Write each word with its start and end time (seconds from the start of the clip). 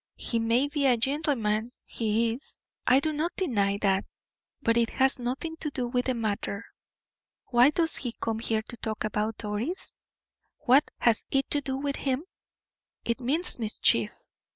He 0.15 0.39
may 0.39 0.67
be 0.67 0.87
a 0.87 0.97
gentleman 0.97 1.73
he 1.85 2.33
is, 2.33 2.57
I 2.87 2.99
do 3.01 3.13
not 3.13 3.35
deny 3.35 3.77
that; 3.83 4.03
but 4.59 4.75
it 4.75 4.89
has 4.89 5.19
nothing 5.19 5.57
to 5.57 5.69
do 5.69 5.87
with 5.87 6.05
the 6.05 6.15
matter. 6.15 6.65
Why 7.49 7.69
does 7.69 7.97
he 7.97 8.13
come 8.13 8.39
here 8.39 8.63
to 8.63 8.77
talk 8.77 9.03
about 9.03 9.37
Doris? 9.37 9.95
What 10.61 10.89
has 10.97 11.23
it 11.29 11.51
to 11.51 11.61
do 11.61 11.77
with 11.77 11.97
him? 11.97 12.23
It 13.05 13.19
means 13.19 13.59
mischief. 13.59 14.11